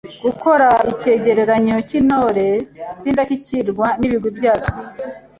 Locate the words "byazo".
4.37-4.71